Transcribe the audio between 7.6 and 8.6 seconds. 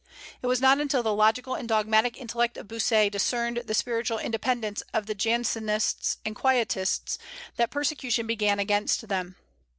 persecution began